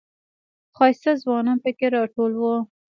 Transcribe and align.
ښایسته 0.75 1.11
ځوانان 1.23 1.57
پکې 1.63 1.87
راټول 1.95 2.31
و. 2.37 2.43